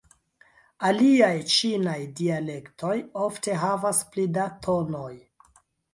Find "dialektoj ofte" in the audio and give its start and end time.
2.21-3.59